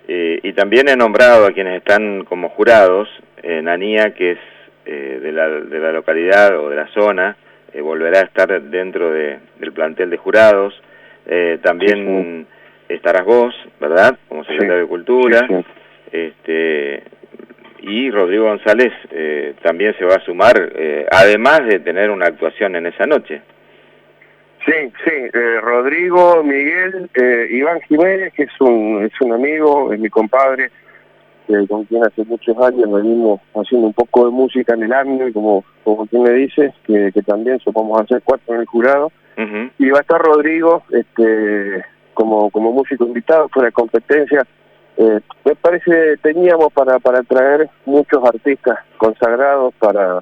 Eh, 0.08 0.38
y 0.42 0.52
también 0.52 0.88
he 0.88 0.96
nombrado 0.96 1.46
a 1.46 1.52
quienes 1.52 1.78
están 1.78 2.24
como 2.24 2.48
jurados, 2.50 3.08
eh, 3.42 3.60
Nanía, 3.62 4.14
que 4.14 4.32
es 4.32 4.38
eh, 4.84 5.18
de, 5.20 5.32
la, 5.32 5.48
de 5.48 5.78
la 5.80 5.90
localidad 5.90 6.56
o 6.60 6.70
de 6.70 6.76
la 6.76 6.86
zona, 6.88 7.36
eh, 7.72 7.80
volverá 7.80 8.20
a 8.20 8.22
estar 8.22 8.62
dentro 8.62 9.10
de, 9.10 9.38
del 9.58 9.72
plantel 9.72 10.10
de 10.10 10.16
jurados. 10.16 10.80
Eh, 11.26 11.58
también 11.60 12.46
estarás 12.88 13.24
vos, 13.24 13.54
¿verdad? 13.80 14.16
Como 14.28 14.44
secretario 14.44 14.82
de 14.82 14.86
Cultura. 14.86 15.48
Este, 16.12 17.02
y 17.80 18.10
Rodrigo 18.12 18.44
González 18.44 18.92
eh, 19.10 19.54
también 19.60 19.94
se 19.98 20.04
va 20.04 20.14
a 20.14 20.24
sumar, 20.24 20.72
además 21.10 21.66
de 21.66 21.80
tener 21.80 22.10
una 22.10 22.26
actuación 22.26 22.76
en 22.76 22.86
esa 22.86 23.06
noche. 23.06 23.42
Sí, 24.66 24.92
sí, 25.04 25.12
eh, 25.32 25.60
Rodrigo, 25.62 26.42
Miguel, 26.42 27.08
eh, 27.14 27.46
Iván 27.52 27.80
Jiménez, 27.82 28.32
que 28.34 28.42
es 28.42 28.60
un, 28.60 29.04
es 29.04 29.12
un 29.20 29.32
amigo, 29.32 29.92
es 29.92 30.00
mi 30.00 30.10
compadre, 30.10 30.72
eh, 31.48 31.66
con 31.68 31.84
quien 31.84 32.04
hace 32.04 32.24
muchos 32.24 32.58
años 32.58 32.90
venimos 32.90 33.40
haciendo 33.54 33.86
un 33.86 33.92
poco 33.92 34.24
de 34.24 34.32
música 34.32 34.74
en 34.74 34.82
el 34.82 34.92
año, 34.92 35.28
y 35.28 35.32
como, 35.32 35.64
como 35.84 36.04
quien 36.06 36.24
me 36.24 36.32
dice, 36.32 36.74
que, 36.84 37.12
que 37.14 37.22
también 37.22 37.58
a 37.64 38.02
hacer 38.02 38.22
cuatro 38.24 38.54
en 38.54 38.60
el 38.62 38.66
jurado. 38.66 39.12
Uh 39.38 39.70
Y 39.78 39.90
va 39.90 39.98
a 39.98 40.00
estar 40.00 40.20
Rodrigo 40.20 40.82
este, 40.90 41.84
como, 42.14 42.50
como 42.50 42.72
músico 42.72 43.04
invitado, 43.04 43.48
fuera 43.50 43.66
de 43.66 43.72
competencia. 43.72 44.44
Eh, 44.96 45.20
me 45.44 45.54
parece 45.54 46.16
teníamos 46.22 46.72
para, 46.72 46.98
para 46.98 47.22
traer 47.22 47.68
muchos 47.84 48.24
artistas 48.24 48.78
consagrados 48.96 49.74
para 49.74 50.20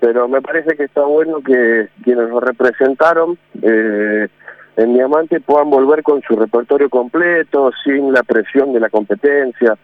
pero 0.00 0.28
me 0.28 0.40
parece 0.40 0.76
que 0.76 0.84
está 0.84 1.02
bueno 1.02 1.40
que 1.42 1.88
quienes 2.02 2.28
nos 2.28 2.42
representaron 2.42 3.38
eh, 3.62 4.28
en 4.76 4.94
Diamante 4.94 5.40
puedan 5.40 5.70
volver 5.70 6.02
con 6.02 6.22
su 6.22 6.36
repertorio 6.36 6.88
completo, 6.88 7.70
sin 7.84 8.12
la 8.12 8.22
presión 8.22 8.72
de 8.72 8.80
la 8.80 8.88
competencia, 8.88 9.76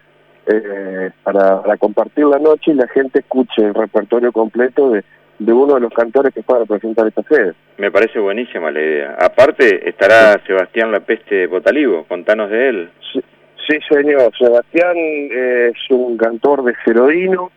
eh, 0.47 1.11
para, 1.23 1.61
para, 1.61 1.77
compartir 1.77 2.25
la 2.25 2.39
noche 2.39 2.71
y 2.71 2.73
la 2.73 2.87
gente 2.87 3.19
escuche 3.19 3.63
el 3.63 3.73
repertorio 3.73 4.31
completo 4.31 4.91
de, 4.91 5.03
de 5.39 5.53
uno 5.53 5.75
de 5.75 5.81
los 5.81 5.93
cantores 5.93 6.33
que 6.33 6.41
va 6.49 6.57
a 6.57 6.59
representar 6.61 7.07
esta 7.07 7.21
sede. 7.23 7.53
Me 7.77 7.91
parece 7.91 8.19
buenísima 8.19 8.71
la 8.71 8.81
idea. 8.81 9.17
Aparte 9.19 9.87
estará 9.87 10.41
Sebastián 10.45 10.91
La 10.91 11.01
Peste 11.01 11.47
Botalivo, 11.47 12.05
contanos 12.05 12.49
de 12.49 12.69
él. 12.69 12.89
Sí, 13.13 13.21
sí 13.67 13.77
señor, 13.89 14.31
Sebastián 14.37 14.95
eh, 14.95 15.71
es 15.73 15.91
un 15.91 16.17
cantor 16.17 16.63
de 16.63 16.73
Cerodino, 16.83 17.51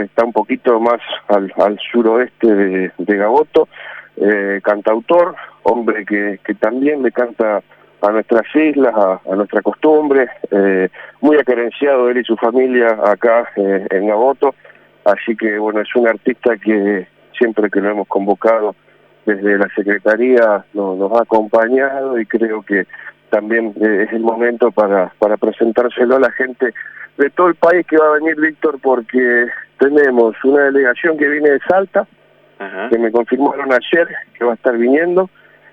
está 0.00 0.24
un 0.24 0.32
poquito 0.32 0.80
más 0.80 1.00
al, 1.28 1.52
al 1.56 1.78
suroeste 1.90 2.54
de, 2.54 2.92
de 2.98 3.16
Gaboto, 3.16 3.68
eh, 4.16 4.60
cantautor, 4.62 5.34
hombre 5.62 6.04
que, 6.04 6.38
que 6.44 6.54
también 6.54 7.02
le 7.02 7.12
canta 7.12 7.62
a 8.02 8.10
nuestras 8.10 8.44
islas, 8.54 8.94
a, 8.94 9.34
nuestra 9.36 9.62
costumbre, 9.62 10.28
eh, 10.50 10.88
muy 11.20 11.36
acerenciado 11.36 12.10
él 12.10 12.18
y 12.18 12.24
su 12.24 12.36
familia 12.36 12.98
acá 13.04 13.48
eh, 13.56 13.86
en 13.90 14.08
Gaboto, 14.08 14.54
así 15.04 15.36
que 15.36 15.58
bueno, 15.58 15.80
es 15.80 15.94
un 15.94 16.08
artista 16.08 16.56
que 16.56 17.06
siempre 17.38 17.70
que 17.70 17.80
lo 17.80 17.90
hemos 17.90 18.08
convocado 18.08 18.74
desde 19.24 19.56
la 19.56 19.68
Secretaría 19.74 20.64
no, 20.74 20.96
nos 20.96 21.12
ha 21.12 21.22
acompañado 21.22 22.18
y 22.18 22.26
creo 22.26 22.62
que 22.62 22.86
también 23.30 23.72
es 23.80 24.12
el 24.12 24.20
momento 24.20 24.72
para, 24.72 25.12
para 25.18 25.36
presentárselo 25.36 26.16
a 26.16 26.20
la 26.20 26.32
gente 26.32 26.74
de 27.16 27.30
todo 27.30 27.48
el 27.48 27.54
país 27.54 27.86
que 27.86 27.96
va 27.96 28.08
a 28.08 28.18
venir, 28.18 28.36
Víctor, 28.36 28.78
porque 28.82 29.46
tenemos 29.82 30.36
una 30.44 30.64
delegación 30.64 31.18
que 31.18 31.28
viene 31.28 31.50
de 31.50 31.58
Salta, 31.68 32.06
Ajá. 32.58 32.88
que 32.90 32.98
me 32.98 33.10
confirmaron 33.10 33.72
ayer 33.72 34.08
que 34.38 34.44
va 34.44 34.52
a 34.52 34.54
estar 34.54 34.76
viniendo, 34.76 35.28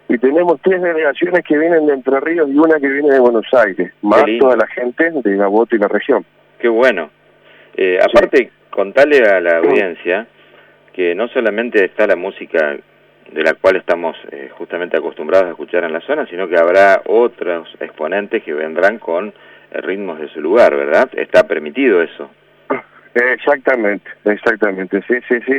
y 0.08 0.18
tenemos 0.18 0.60
tres 0.64 0.82
delegaciones 0.82 1.44
que 1.46 1.58
vienen 1.58 1.86
de 1.86 1.94
Entre 1.94 2.20
Ríos 2.20 2.50
y 2.50 2.58
una 2.58 2.80
que 2.80 2.88
viene 2.88 3.14
de 3.14 3.20
Buenos 3.20 3.46
Aires, 3.54 3.94
más 4.02 4.24
toda 4.40 4.56
la 4.56 4.68
gente 4.68 5.12
de 5.12 5.36
Gaboto 5.36 5.76
y 5.76 5.80
la 5.80 5.88
región. 5.88 6.26
Qué 6.58 6.68
bueno. 6.68 7.12
Eh, 7.78 8.00
aparte, 8.02 8.38
sí. 8.38 8.50
contale 8.72 9.22
a 9.30 9.40
la 9.40 9.58
audiencia 9.58 10.26
que 10.94 11.14
no 11.14 11.28
solamente 11.28 11.86
está 11.86 12.08
la 12.08 12.16
música 12.16 12.76
de 13.32 13.44
la 13.44 13.54
cual 13.54 13.76
estamos 13.76 14.18
eh, 14.32 14.50
justamente 14.58 14.98
acostumbrados 14.98 15.48
a 15.48 15.52
escuchar 15.52 15.84
en 15.84 15.94
la 15.94 16.02
zona, 16.02 16.26
sino 16.26 16.48
que 16.48 16.58
habrá 16.58 17.04
otros 17.06 17.70
exponentes 17.80 18.44
que 18.44 18.54
vendrán 18.54 18.98
con 18.98 19.28
eh, 19.28 19.82
ritmos 19.82 20.20
de 20.20 20.30
su 20.30 20.42
lugar, 20.42 20.76
¿verdad? 20.76 21.10
Está 21.14 21.48
permitido 21.48 22.02
eso. 22.02 22.32
Exactamente, 23.14 24.10
exactamente, 24.26 25.02
sí, 25.08 25.16
sí, 25.28 25.40
sí. 25.46 25.58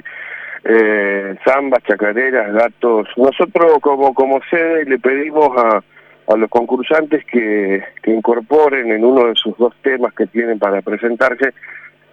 Eh, 0.65 1.37
zambas, 1.45 1.83
chacareras, 1.85 2.53
gatos. 2.53 3.09
Nosotros 3.17 3.79
como, 3.81 4.13
como 4.15 4.41
sede 4.51 4.85
le 4.85 4.99
pedimos 4.99 5.51
a, 5.57 5.83
a 6.33 6.37
los 6.37 6.51
concursantes 6.51 7.25
que, 7.25 7.83
que 8.03 8.11
incorporen 8.13 8.93
en 8.93 9.05
uno 9.05 9.27
de 9.27 9.35
sus 9.37 9.57
dos 9.57 9.75
temas 9.83 10.13
que 10.13 10.27
tienen 10.27 10.59
para 10.59 10.83
presentarse, 10.83 11.55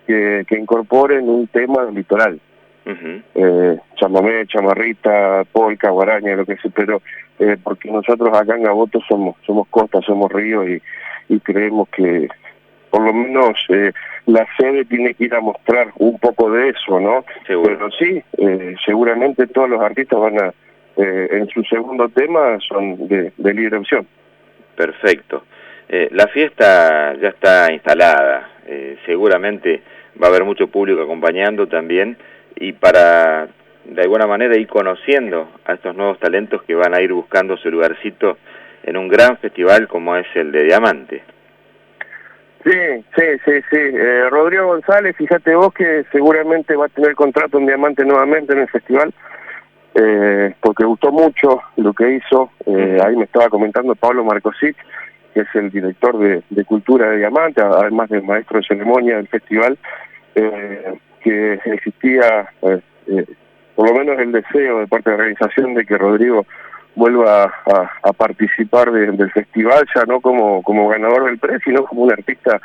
que, 0.08 0.46
que 0.48 0.58
incorporen 0.58 1.27
un 1.29 1.48
tema 1.48 1.86
del 1.86 1.96
litoral. 1.96 2.39
Uh 2.86 2.89
-huh. 2.91 3.24
eh, 3.36 3.77
chamamé, 3.98 4.48
chamarrita, 4.48 5.44
polca, 5.51 5.89
guaraña, 5.89 6.38
lo 6.38 6.46
que 6.46 6.56
sea, 6.56 6.72
pero 6.74 7.01
eh, 7.38 7.58
porque 7.62 7.91
nosotros 7.91 8.29
acá 8.29 8.56
en 8.56 8.63
Gaboto 8.63 9.01
somos 9.10 9.36
somos 9.46 9.67
costa, 9.67 10.00
somos 10.01 10.32
río 10.32 10.65
y, 10.65 10.82
y 11.27 11.39
creemos 11.41 11.89
que 11.89 12.29
por 12.89 13.01
lo 13.01 13.13
menos 13.13 13.58
eh, 13.70 13.91
la 14.27 14.46
sede 14.58 14.86
tiene 14.86 15.13
que 15.13 15.25
ir 15.25 15.34
a 15.34 15.41
mostrar 15.41 15.88
un 15.98 16.20
poco 16.20 16.51
de 16.51 16.70
eso, 16.70 17.00
¿no? 17.00 17.25
Seguro. 17.48 17.77
Pero 17.77 17.91
sí, 17.91 18.22
eh, 18.38 18.75
seguramente 18.86 19.48
todos 19.48 19.70
los 19.70 19.82
artistas 19.82 20.20
van 20.20 20.39
a, 20.39 20.53
eh, 20.98 21.27
en 21.32 21.48
su 21.48 21.63
segundo 21.63 22.10
tema 22.10 22.58
son 22.67 23.08
de, 23.08 23.32
de 23.36 23.53
libre 23.53 23.77
opción. 23.77 24.06
Perfecto. 24.75 25.46
Eh, 25.89 26.10
la 26.12 26.27
fiesta 26.27 27.15
ya 27.15 27.29
está 27.29 27.72
instalada, 27.72 28.50
seguramente 29.06 29.82
va 30.22 30.27
a 30.27 30.29
haber 30.29 30.44
mucho 30.44 30.67
público 30.67 31.01
acompañando 31.01 31.67
también 31.67 32.17
y 32.58 32.74
para 32.74 33.48
de 33.86 34.01
alguna 34.01 34.27
manera 34.27 34.58
ir 34.58 34.67
conociendo 34.67 35.48
a 35.63 35.75
estos 35.75 35.96
nuevos 35.96 36.20
talentos 36.20 36.62
que 36.63 36.75
van 36.75 36.94
a 36.94 37.01
ir 37.01 37.13
buscando 37.13 37.56
su 37.56 37.72
lugarcito 37.72 38.38
en 38.84 38.98
un 38.98 39.08
gran 39.08 39.38
festival 39.38 39.88
como 39.88 40.17
es 40.17 40.27
el 40.36 40.51
de 40.51 40.63
Diamante. 40.63 41.24
Sí, 42.63 43.05
sí, 43.15 43.23
sí, 43.45 43.51
sí. 43.69 43.77
Eh, 43.77 44.29
Rodrigo 44.29 44.67
González, 44.67 45.15
fíjate 45.15 45.55
vos 45.55 45.73
que 45.73 46.03
seguramente 46.11 46.75
va 46.75 46.85
a 46.85 46.89
tener 46.89 47.15
contrato 47.15 47.57
en 47.57 47.65
Diamante 47.65 48.03
nuevamente 48.03 48.53
en 48.53 48.59
el 48.59 48.69
festival, 48.69 49.13
eh, 49.95 50.53
porque 50.59 50.83
gustó 50.83 51.11
mucho 51.11 51.61
lo 51.77 51.93
que 51.93 52.15
hizo. 52.15 52.51
Eh, 52.65 52.99
ahí 53.03 53.15
me 53.15 53.25
estaba 53.25 53.49
comentando 53.49 53.95
Pablo 53.95 54.23
Marcosic, 54.25 54.75
que 55.33 55.41
es 55.41 55.47
el 55.55 55.69
director 55.69 56.17
de, 56.17 56.43
de 56.49 56.65
Cultura 56.65 57.09
de 57.09 57.17
Diamante, 57.17 57.61
además 57.61 58.09
del 58.09 58.23
maestro 58.23 58.59
de 58.59 58.65
ceremonia 58.65 59.17
del 59.17 59.27
festival, 59.27 59.77
eh, 60.35 60.99
que 61.21 61.53
existía, 61.65 62.49
eh, 62.63 62.81
eh, 63.07 63.25
por 63.75 63.89
lo 63.89 63.95
menos 63.95 64.19
el 64.19 64.31
deseo 64.31 64.79
de 64.79 64.87
parte 64.87 65.11
de 65.11 65.17
la 65.17 65.23
organización 65.23 65.75
de 65.75 65.85
que 65.85 65.97
Rodrigo 65.97 66.45
vuelva 66.98 67.54
a, 68.04 68.13
participar 68.13 68.92
de, 68.92 69.12
del 69.12 69.32
festival, 69.32 69.86
ya 69.96 70.04
no 70.06 70.20
como, 70.20 70.63
como 70.63 70.89
ganador 70.89 71.25
del 71.25 71.38
premio, 71.38 71.60
sino 71.63 71.86
como 71.86 72.01
un 72.01 72.12
artista 72.12 72.60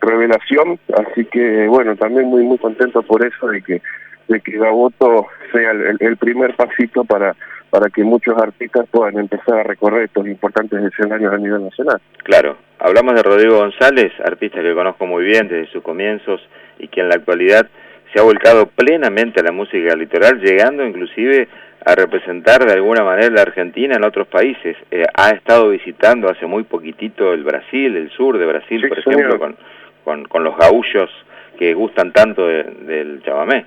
revelación, 0.00 0.78
así 0.96 1.24
que 1.26 1.66
bueno, 1.66 1.96
también 1.96 2.26
muy 2.26 2.42
muy 2.44 2.58
contento 2.58 3.02
por 3.02 3.24
eso 3.24 3.48
de 3.48 3.62
que 3.62 3.82
de 4.28 4.40
que 4.40 4.58
Gaboto 4.58 5.26
sea 5.52 5.72
el, 5.72 5.96
el 6.00 6.16
primer 6.16 6.54
pasito 6.56 7.04
para 7.04 7.34
para 7.70 7.88
que 7.88 8.04
muchos 8.04 8.36
artistas 8.36 8.86
puedan 8.90 9.18
empezar 9.18 9.58
a 9.58 9.62
recorrer 9.62 10.02
estos 10.02 10.26
importantes 10.26 10.78
escenarios 10.84 11.32
a 11.32 11.38
nivel 11.38 11.64
nacional. 11.64 12.00
Claro, 12.22 12.58
hablamos 12.78 13.14
de 13.14 13.22
Rodrigo 13.22 13.58
González, 13.58 14.12
artista 14.24 14.60
que 14.60 14.74
conozco 14.74 15.06
muy 15.06 15.24
bien 15.24 15.48
desde 15.48 15.72
sus 15.72 15.82
comienzos 15.82 16.40
y 16.78 16.88
que 16.88 17.00
en 17.00 17.08
la 17.08 17.14
actualidad 17.14 17.66
se 18.12 18.20
ha 18.20 18.22
volcado 18.22 18.66
plenamente 18.66 19.40
a 19.40 19.44
la 19.44 19.52
música 19.52 19.96
litoral, 19.96 20.38
llegando 20.40 20.84
inclusive 20.84 21.48
a 21.84 21.94
representar 21.94 22.64
de 22.64 22.72
alguna 22.72 23.02
manera 23.04 23.30
la 23.30 23.42
Argentina 23.42 23.96
en 23.96 24.04
otros 24.04 24.28
países. 24.28 24.76
Eh, 24.90 25.04
ha 25.14 25.30
estado 25.30 25.70
visitando 25.70 26.28
hace 26.28 26.46
muy 26.46 26.64
poquitito 26.64 27.32
el 27.32 27.44
Brasil, 27.44 27.96
el 27.96 28.10
sur 28.10 28.38
de 28.38 28.46
Brasil, 28.46 28.88
por 28.88 28.98
ejemplo, 28.98 29.38
con, 29.38 29.56
con, 30.04 30.24
con, 30.24 30.44
los 30.44 30.56
gaullos 30.56 31.10
que 31.58 31.74
gustan 31.74 32.12
tanto 32.12 32.46
del 32.46 33.22
chamamé. 33.24 33.66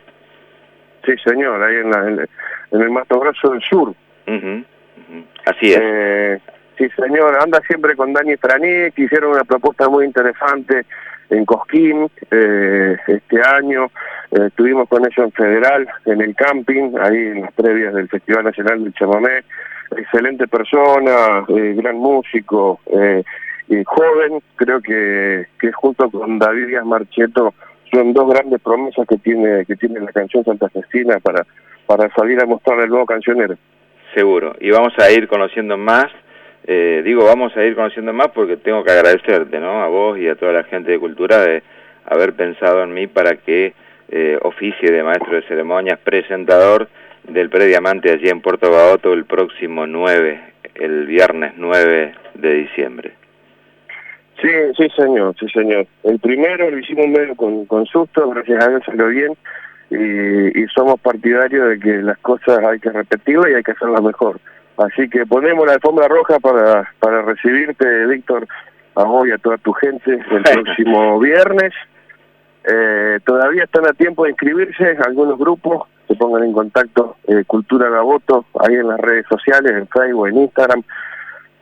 Sí, 1.06 1.14
señor, 1.24 1.62
ahí 1.62 1.76
en, 1.76 1.92
la, 1.92 2.26
en, 2.72 2.82
el 2.82 2.90
Mato 2.90 3.20
Grosso 3.20 3.50
del 3.52 3.62
Sur. 3.62 3.94
Así 5.46 5.72
es. 5.72 5.80
Eh, 5.82 6.40
sí, 6.78 6.88
señor, 6.96 7.38
anda 7.42 7.62
siempre 7.68 7.96
con 7.96 8.14
Dani 8.14 8.36
que 8.38 8.92
hicieron 8.96 9.32
una 9.32 9.44
propuesta 9.44 9.90
muy 9.90 10.06
interesante 10.06 10.86
en 11.30 11.46
Cosquín 11.46 12.10
eh, 12.32 12.98
este 13.08 13.42
año. 13.48 13.86
Eh, 14.32 14.48
estuvimos 14.48 14.88
con 14.90 15.04
ellos 15.04 15.18
en 15.18 15.32
Federal, 15.32 15.88
en 16.06 16.22
el 16.22 16.36
camping, 16.36 16.94
ahí 17.00 17.18
en 17.18 17.42
las 17.42 17.54
previas 17.54 17.94
del 17.94 18.10
Festival 18.10 18.44
Nacional 18.46 18.84
del 18.84 18.94
Chamamé. 18.94 19.44
Excelente 19.98 20.48
persona, 20.48 21.46
eh, 21.48 21.74
gran 21.78 21.98
músico, 21.98 22.80
eh, 22.88 23.24
joven, 23.86 24.42
creo 24.56 24.82
que, 24.82 25.48
que 25.60 25.72
junto 25.72 26.10
con 26.10 26.38
David 26.38 26.68
Díaz 26.68 26.86
Marcheto 26.86 27.54
son 27.92 28.14
dos 28.14 28.30
grandes 28.30 28.62
promesas 28.62 29.08
que 29.08 29.18
tiene 29.18 29.66
que 29.66 29.76
tiene 29.76 30.00
la 30.00 30.12
canción 30.12 30.44
Santa 30.44 30.70
Festina 30.70 31.20
para, 31.20 31.46
para 31.86 32.10
salir 32.14 32.40
a 32.42 32.46
mostrar 32.46 32.80
el 32.80 32.90
nuevo 32.90 33.06
cancionero. 33.06 33.56
Seguro, 34.14 34.56
y 34.60 34.72
vamos 34.72 34.94
a 35.00 35.12
ir 35.12 35.28
conociendo 35.28 35.78
más 35.78 36.08
eh, 36.68 37.04
digo, 37.06 37.26
vamos 37.26 37.56
a 37.56 37.64
ir 37.64 37.76
conociendo 37.76 38.12
más 38.12 38.30
porque 38.30 38.58
tengo 38.58 38.84
que 38.84 38.92
agradecerte, 38.92 39.60
¿no? 39.60 39.84
A 39.84 39.88
vos 39.88 40.18
y 40.18 40.28
a 40.28 40.36
toda 40.36 40.52
la 40.52 40.64
gente 40.64 40.92
de 40.92 41.00
cultura 41.00 41.40
de 41.40 41.62
haber 42.06 42.34
pensado 42.34 42.84
en 42.84 42.94
mí 42.94 43.06
para 43.06 43.36
que 43.36 43.74
eh, 44.10 44.40
oficie 44.42 44.92
de 44.92 45.04
maestro 45.04 45.36
de 45.36 45.44
ceremonias, 45.44 46.00
presentador 46.00 46.88
del 47.28 47.50
Prediamante 47.50 48.12
allí 48.12 48.30
en 48.30 48.42
Puerto 48.42 48.72
Baoto 48.72 49.14
el 49.14 49.26
próximo 49.26 49.86
9, 49.86 50.42
el 50.76 51.06
viernes 51.06 51.54
9 51.56 52.16
de 52.34 52.54
diciembre. 52.54 53.14
Sí, 54.42 54.50
sí 54.76 54.88
señor, 54.96 55.36
sí 55.40 55.48
señor. 55.50 55.86
El 56.04 56.20
primero 56.20 56.70
lo 56.70 56.80
hicimos 56.80 57.08
medio 57.08 57.36
con, 57.36 57.66
con 57.66 57.86
susto, 57.86 58.30
gracias 58.30 58.64
a 58.64 58.70
Dios 58.70 58.84
salió 58.86 59.08
bien 59.08 59.34
y, 59.92 60.64
y 60.64 60.68
somos 60.76 61.00
partidarios 61.00 61.70
de 61.70 61.80
que 61.80 61.94
las 62.02 62.18
cosas 62.20 62.60
hay 62.60 62.80
que 62.80 62.90
repetirlas 62.90 63.52
y 63.52 63.54
hay 63.54 63.64
que 63.64 63.72
hacerlas 63.72 64.02
mejor. 64.02 64.40
Así 64.78 65.10
que 65.10 65.26
ponemos 65.26 65.66
la 65.66 65.74
alfombra 65.74 66.08
roja 66.08 66.40
para, 66.40 66.92
para 67.00 67.22
recibirte, 67.22 68.06
Víctor, 68.08 68.48
a 68.96 69.04
vos 69.04 69.28
y 69.28 69.32
a 69.32 69.38
toda 69.38 69.58
tu 69.58 69.72
gente 69.74 70.12
el 70.14 70.44
próximo 70.64 71.20
viernes. 71.20 71.74
Eh, 72.68 73.20
todavía 73.26 73.64
están 73.64 73.88
a 73.88 73.94
tiempo 73.94 74.24
de 74.24 74.32
inscribirse 74.32 74.98
algunos 75.06 75.38
grupos, 75.38 75.88
se 76.08 76.16
pongan 76.16 76.44
en 76.44 76.52
contacto 76.52 77.18
eh, 77.28 77.44
Cultura 77.46 77.90
Gaboto, 77.90 78.46
ahí 78.60 78.76
en 78.76 78.88
las 78.88 79.00
redes 79.00 79.26
sociales, 79.30 79.72
en 79.72 79.88
Facebook, 79.88 80.28
en 80.28 80.38
Instagram. 80.38 80.84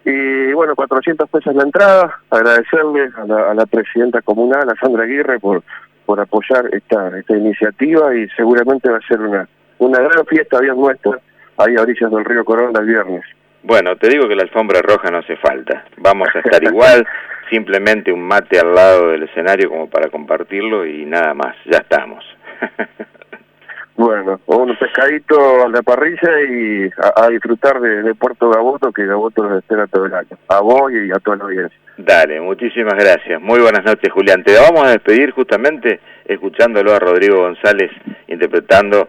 Y 0.05 0.51
bueno, 0.53 0.75
400 0.75 1.29
pesos 1.29 1.55
la 1.55 1.63
entrada, 1.63 2.20
agradecerle 2.29 3.10
a 3.15 3.25
la, 3.25 3.51
a 3.51 3.53
la 3.53 3.65
presidenta 3.65 4.22
comunal, 4.22 4.70
a 4.70 4.75
Sandra 4.75 5.03
Aguirre, 5.03 5.39
por, 5.39 5.63
por 6.05 6.20
apoyar 6.20 6.70
esta, 6.72 7.17
esta 7.17 7.38
iniciativa 7.38 8.15
y 8.15 8.27
seguramente 8.29 8.89
va 8.89 8.98
a 8.98 9.08
ser 9.08 9.22
una, 9.22 9.48
una 9.79 10.00
gran 10.00 10.25
fiesta 10.25 10.60
bien 10.60 10.75
nuestra 10.75 11.20
ahí 11.58 11.76
a 11.76 11.82
orillas 11.82 12.12
del 12.12 12.26
río 12.26 12.44
Corona 12.46 12.80
el 12.80 12.86
viernes. 12.88 13.24
Bueno, 13.64 13.96
te 13.96 14.10
digo 14.10 14.28
que 14.28 14.36
la 14.36 14.44
alfombra 14.44 14.82
roja 14.82 15.10
no 15.10 15.20
hace 15.20 15.38
falta. 15.38 15.86
Vamos 15.98 16.28
a 16.36 16.40
estar 16.40 16.62
igual, 16.64 17.08
simplemente 17.50 18.12
un 18.12 18.22
mate 18.22 18.60
al 18.60 18.76
lado 18.76 19.12
del 19.12 19.24
escenario 19.24 19.70
como 19.70 19.90
para 19.90 20.10
compartirlo 20.10 20.86
y 20.86 21.06
nada 21.06 21.34
más, 21.34 21.56
ya 21.66 21.78
estamos. 21.78 22.26
bueno, 23.96 24.42
un 24.48 24.78
pescadito 24.78 25.64
a 25.66 25.70
la 25.70 25.82
parrilla 25.82 26.42
y 26.42 26.90
a, 27.16 27.30
disfrutar 27.30 27.80
de, 27.80 28.14
Puerto 28.16 28.50
Gaboto, 28.50 28.92
que 28.92 29.06
Gaboto 29.06 29.44
nos 29.44 29.60
espera 29.60 29.88
todo 29.88 30.08
el 30.08 30.14
año. 30.14 30.38
A 30.50 30.60
vos 30.60 30.92
y 30.92 31.10
a 31.12 31.20
toda 31.20 31.38
la 31.38 31.44
audiencia. 31.46 31.80
Dale, 31.98 32.42
muchísimas 32.42 32.96
gracias. 32.96 33.40
Muy 33.40 33.62
buenas 33.62 33.86
noches, 33.86 34.12
Julián. 34.12 34.44
Te 34.44 34.58
vamos 34.58 34.84
a 34.84 34.92
despedir 34.92 35.32
justamente 35.32 36.02
escuchándolo 36.26 36.94
a 36.94 37.00
Rodrigo 37.00 37.38
González 37.38 37.92
interpretando 38.28 39.08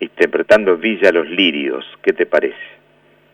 interpretando 0.00 0.76
Villa 0.76 1.10
Los 1.12 1.28
Lirios. 1.28 1.84
¿Qué 2.02 2.12
te 2.12 2.26
parece? 2.26 2.56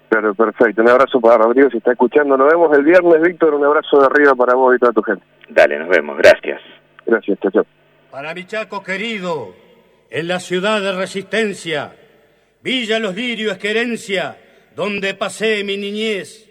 Pero 0.09 0.35
perfecto. 0.35 0.83
Un 0.83 0.89
abrazo 0.89 1.21
para 1.21 1.39
Rodrigo 1.39 1.71
si 1.71 1.79
está 1.79 1.93
escuchando. 1.93 2.37
Nos 2.37 2.51
vemos 2.51 2.77
el 2.77 2.85
viernes, 2.85 3.21
Víctor. 3.23 3.55
Un 3.55 3.65
abrazo 3.65 4.01
de 4.01 4.07
arriba 4.07 4.35
para 4.35 4.55
vos 4.55 4.75
y 4.75 4.79
toda 4.79 4.93
tu 4.93 5.03
gente. 5.03 5.25
Dale, 5.49 5.79
nos 5.79 5.89
vemos. 5.89 6.19
Gracias. 6.19 6.61
Gracias, 7.07 7.39
chao, 7.41 7.65
Para 8.11 8.35
mi 8.35 8.45
Chaco 8.45 8.83
querido, 8.83 9.55
en 10.11 10.29
la 10.29 10.41
ciudad 10.41 10.81
de 10.81 10.93
Resistencia, 10.93 11.93
Villa 12.63 12.99
Los 12.99 13.15
Lirios 13.15 13.53
es 13.53 13.59
querencia, 13.59 14.37
donde 14.77 15.15
pasé 15.15 15.65
mi 15.65 15.77
niñez. 15.77 16.49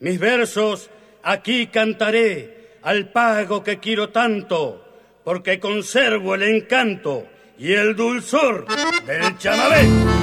Mis 0.00 0.18
versos 0.18 0.90
aquí 1.22 1.66
cantaré 1.66 2.78
al 2.82 3.10
pago 3.10 3.62
que 3.62 3.78
quiero 3.78 4.08
tanto, 4.08 4.84
porque 5.24 5.60
conservo 5.60 6.34
el 6.34 6.42
encanto 6.44 7.26
y 7.60 7.74
el 7.74 7.94
dulzor 7.94 8.64
del 9.06 9.36
chamamé. 9.36 10.19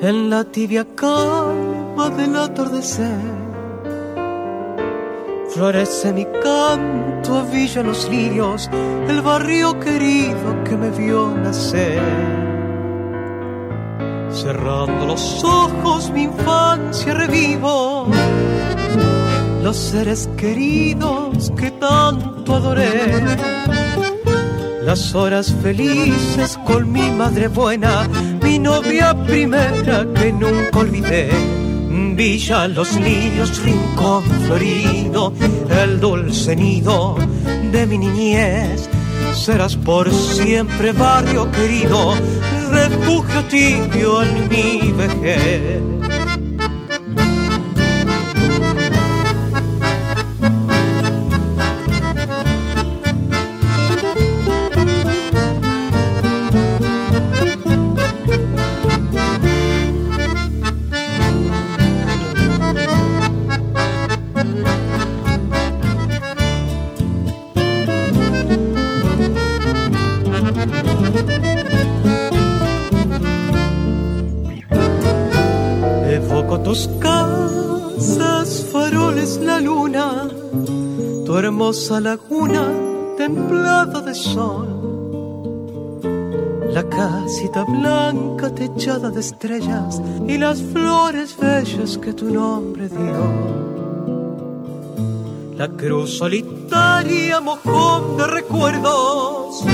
En 0.00 0.30
la 0.30 0.44
tibia 0.44 0.86
calma 0.94 2.10
del 2.10 2.36
atardecer. 2.36 3.46
Florece 5.50 6.12
mi 6.12 6.26
canto, 6.42 7.44
Villa 7.50 7.82
los 7.82 8.08
lirios, 8.10 8.68
el 9.08 9.22
barrio 9.22 9.78
querido 9.80 10.64
que 10.64 10.76
me 10.76 10.90
vio 10.90 11.30
nacer. 11.30 12.02
Cerrando 14.30 15.06
los 15.06 15.42
ojos, 15.42 16.10
mi 16.10 16.24
infancia 16.24 17.14
revivo, 17.14 18.06
los 19.62 19.76
seres 19.76 20.28
queridos 20.36 21.50
que 21.56 21.70
tanto 21.70 22.54
adoré 22.54 23.22
las 24.86 25.16
horas 25.16 25.52
felices 25.62 26.56
con 26.64 26.92
mi 26.92 27.10
madre 27.10 27.48
buena, 27.48 28.08
mi 28.46 28.58
novia 28.60 29.12
primera 29.26 30.06
que 30.14 30.32
nunca 30.32 30.78
olvidé. 30.78 31.28
Villa 32.16 32.68
Los 32.68 32.94
Lirios, 32.94 33.50
rincón 33.64 34.22
florido, 34.46 35.32
el 35.82 35.98
dulce 35.98 36.54
nido 36.54 37.16
de 37.72 37.86
mi 37.86 37.98
niñez. 37.98 38.88
Serás 39.34 39.74
por 39.76 40.12
siempre 40.12 40.92
barrio 40.92 41.50
querido, 41.50 42.14
refugio 42.70 43.44
tibio 43.50 44.22
en 44.22 44.48
mi 44.48 44.92
vejez. 44.92 45.95
Hermosa 81.86 82.00
laguna 82.00 82.64
templada 83.16 84.00
de 84.00 84.14
sol. 84.14 84.66
La 86.72 86.82
casita 86.82 87.64
blanca 87.64 88.54
techada 88.54 89.10
de 89.10 89.20
estrellas 89.20 90.02
y 90.26 90.36
las 90.36 90.60
flores 90.62 91.36
bellas 91.38 91.96
que 91.98 92.12
tu 92.12 92.30
nombre 92.30 92.88
dio. 92.88 93.66
la 95.56 95.68
cruz 95.68 96.18
solitaria, 96.18 97.40
mojón 97.40 98.18
de 98.18 98.26
recuerdos, 98.26 99.64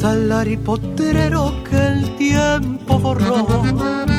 tal 0.00 0.32
potrero 0.64 1.52
que 1.68 1.76
el 1.76 2.16
tiempo 2.16 2.98
borró. 2.98 4.13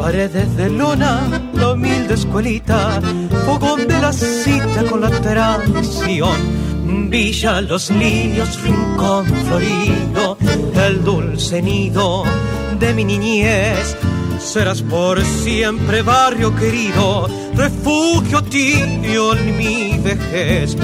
Paredes 0.00 0.56
de 0.56 0.70
luna, 0.70 1.28
la 1.52 1.72
humilde 1.72 2.14
escuelita, 2.14 3.02
fogón 3.44 3.86
de 3.86 4.00
la 4.00 4.14
cita 4.14 4.82
con 4.88 5.02
la 5.02 5.10
tradición. 5.10 7.10
Villa 7.10 7.60
Los 7.60 7.90
Lirios, 7.90 8.62
rincón 8.62 9.26
florido, 9.26 10.38
el 10.86 11.04
dulce 11.04 11.60
nido 11.60 12.24
de 12.78 12.94
mi 12.94 13.04
niñez 13.04 13.94
serás 14.40 14.80
por 14.80 15.22
siempre 15.22 16.02
barrio 16.02 16.54
querido, 16.56 17.28
refugio 17.54 18.42
tibio 18.42 19.36
en 19.36 19.56
mi 19.56 19.98
vejez. 19.98 20.76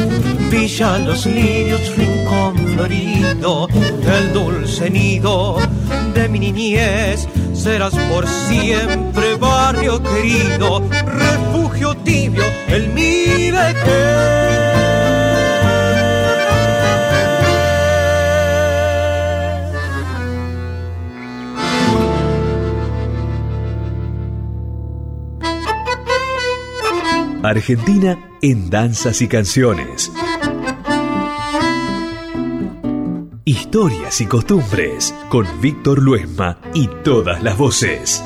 Villa 0.51 0.99
Los 0.99 1.27
Lirios, 1.27 1.97
rincón 1.97 2.57
florido, 2.75 3.69
el 3.73 4.33
dulce 4.33 4.91
nido 4.91 5.57
de 6.15 6.29
mi 6.29 6.39
niñez. 6.39 7.27
Serás 7.67 7.97
por 8.09 8.29
siempre 8.29 9.35
barrio 9.35 10.01
querido, 10.01 10.89
refugio 11.05 11.97
tibio 11.97 12.45
en 12.69 12.95
mi 12.95 13.51
vejez. 13.51 14.37
Argentina 27.43 28.17
en 28.43 28.71
danzas 28.71 29.21
y 29.21 29.27
canciones. 29.27 30.13
Historias 33.57 34.21
y 34.21 34.27
costumbres 34.27 35.15
con 35.31 35.47
Víctor 35.63 36.03
Luesma 36.03 36.59
y 36.75 36.89
todas 37.03 37.43
las 37.43 37.57
voces. 37.57 38.23